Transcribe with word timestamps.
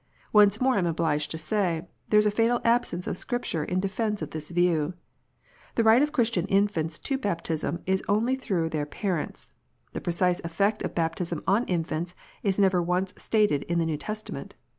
Once 0.33 0.59
more 0.59 0.73
I 0.73 0.77
am 0.79 0.87
obliged 0.87 1.29
to 1.29 1.37
say, 1.37 1.85
there 2.09 2.17
is 2.17 2.25
a 2.25 2.31
fatal 2.31 2.59
absence 2.63 3.05
of 3.05 3.19
Scripture 3.19 3.63
in 3.63 3.79
defence 3.79 4.23
of 4.23 4.31
this 4.31 4.49
view. 4.49 4.95
The 5.75 5.83
right 5.83 6.01
of 6.01 6.11
Christian 6.11 6.47
infants 6.47 6.97
to 6.97 7.19
baptism 7.19 7.83
is 7.85 8.03
only 8.09 8.35
through 8.35 8.69
their 8.69 8.87
parents. 8.87 9.51
The 9.93 10.01
precise 10.01 10.41
effect 10.43 10.81
of 10.81 10.95
baptism 10.95 11.43
on 11.45 11.65
infants 11.65 12.15
is 12.41 12.57
never 12.57 12.81
once 12.81 13.13
stated 13.15 13.61
in 13.65 13.77
the 13.77 13.85
New 13.85 13.97
Testament. 13.97 14.55